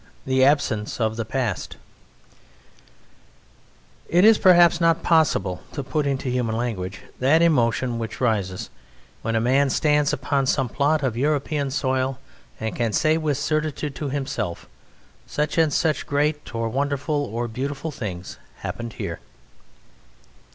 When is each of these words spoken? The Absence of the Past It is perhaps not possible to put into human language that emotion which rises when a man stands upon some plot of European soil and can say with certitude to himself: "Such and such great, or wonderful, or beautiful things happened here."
The 0.25 0.43
Absence 0.43 0.99
of 0.99 1.15
the 1.15 1.25
Past 1.25 1.77
It 4.09 4.25
is 4.25 4.39
perhaps 4.39 4.81
not 4.81 5.03
possible 5.03 5.61
to 5.73 5.83
put 5.83 6.07
into 6.07 6.27
human 6.27 6.57
language 6.57 7.01
that 7.19 7.43
emotion 7.43 7.99
which 7.99 8.19
rises 8.19 8.71
when 9.21 9.35
a 9.35 9.39
man 9.39 9.69
stands 9.69 10.11
upon 10.11 10.47
some 10.47 10.69
plot 10.69 11.03
of 11.03 11.15
European 11.15 11.69
soil 11.69 12.17
and 12.59 12.75
can 12.75 12.93
say 12.93 13.15
with 13.15 13.37
certitude 13.37 13.93
to 13.93 14.09
himself: 14.09 14.67
"Such 15.27 15.59
and 15.59 15.71
such 15.71 16.07
great, 16.07 16.55
or 16.55 16.67
wonderful, 16.67 17.23
or 17.25 17.47
beautiful 17.47 17.91
things 17.91 18.39
happened 18.63 18.93
here." 18.93 19.19